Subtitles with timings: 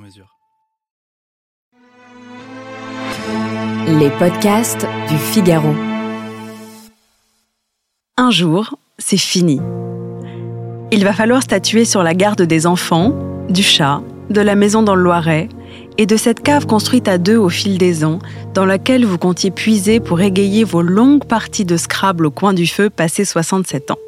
[0.00, 0.36] mesure.
[3.86, 5.74] Les podcasts du Figaro.
[8.16, 9.60] Un jour, c'est fini.
[10.92, 13.14] Il va falloir statuer sur la garde des enfants,
[13.48, 15.48] du chat, de la maison dans le Loiret
[15.98, 18.20] et de cette cave construite à deux au fil des ans,
[18.54, 22.66] dans laquelle vous comptiez puiser pour égayer vos longues parties de Scrabble au coin du
[22.66, 23.98] feu passé 67 ans.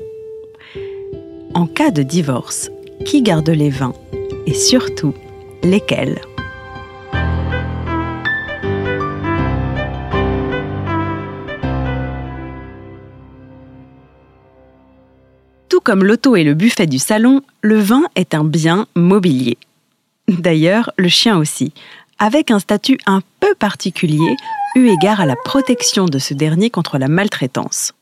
[1.54, 2.70] En cas de divorce,
[3.04, 3.94] qui garde les vins?
[4.46, 5.14] Et surtout
[5.62, 6.20] lesquels?
[15.68, 19.56] Tout comme l'auto et le buffet du salon, le vin est un bien mobilier.
[20.28, 21.72] D'ailleurs, le chien aussi,
[22.18, 24.36] avec un statut un peu particulier
[24.76, 27.92] eu égard à la protection de ce dernier contre la maltraitance.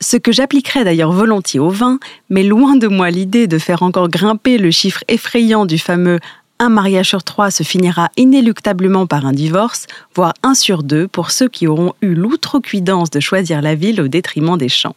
[0.00, 1.98] Ce que j'appliquerais d'ailleurs volontiers au vin,
[2.30, 6.20] mais loin de moi l'idée de faire encore grimper le chiffre effrayant du fameux
[6.60, 11.30] un mariage sur trois se finira inéluctablement par un divorce, voire un sur deux pour
[11.30, 14.96] ceux qui auront eu l'outrecuidance de choisir la ville au détriment des champs.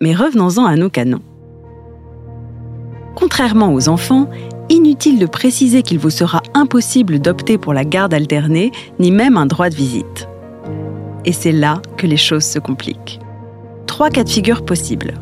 [0.00, 1.22] Mais revenons-en à nos canons.
[3.16, 4.28] Contrairement aux enfants,
[4.68, 9.46] inutile de préciser qu'il vous sera impossible d'opter pour la garde alternée, ni même un
[9.46, 10.28] droit de visite.
[11.24, 13.18] Et c'est là que les choses se compliquent.
[13.86, 15.14] Trois cas de figure possibles.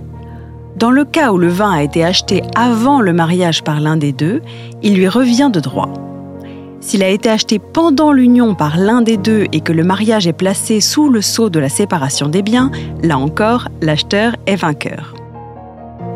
[0.76, 4.12] Dans le cas où le vin a été acheté avant le mariage par l'un des
[4.12, 4.42] deux,
[4.82, 5.88] il lui revient de droit.
[6.80, 10.32] S'il a été acheté pendant l'union par l'un des deux et que le mariage est
[10.32, 12.70] placé sous le sceau de la séparation des biens,
[13.02, 15.14] là encore, l'acheteur est vainqueur.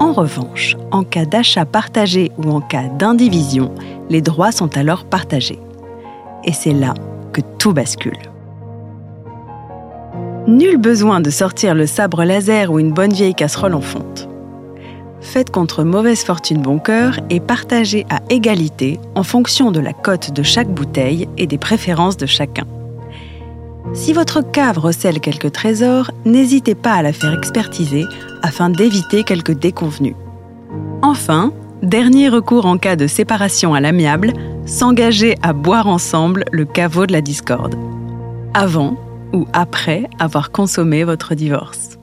[0.01, 3.73] En revanche, en cas d'achat partagé ou en cas d'indivision,
[4.11, 5.61] les droits sont alors partagés.
[6.45, 6.95] Et c'est là
[7.33, 8.19] que tout bascule.
[10.47, 14.28] Nul besoin de sortir le sabre laser ou une bonne vieille casserole en fonte.
[15.21, 20.33] Faites contre mauvaise fortune bon cœur et partagez à égalité en fonction de la cote
[20.33, 22.67] de chaque bouteille et des préférences de chacun.
[23.95, 28.05] Si votre cave recèle quelques trésors, n'hésitez pas à la faire expertiser
[28.43, 30.15] afin d'éviter quelques déconvenus.
[31.03, 31.53] Enfin,
[31.83, 34.33] dernier recours en cas de séparation à l'amiable,
[34.67, 37.77] s'engager à boire ensemble le caveau de la discorde.
[38.55, 38.97] Avant
[39.33, 41.98] ou après avoir consommé votre divorce.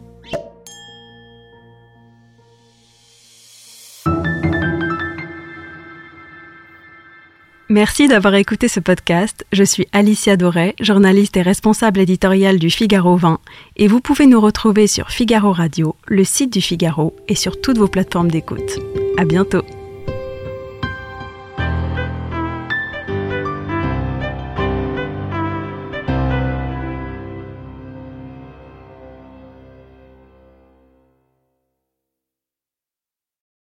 [7.76, 9.46] Merci d'avoir écouté ce podcast.
[9.52, 13.42] Je suis Alicia Doré, journaliste et responsable éditoriale du Figaro 20,
[13.76, 17.78] et vous pouvez nous retrouver sur Figaro Radio, le site du Figaro et sur toutes
[17.78, 18.80] vos plateformes d'écoute.
[19.18, 19.66] À bientôt.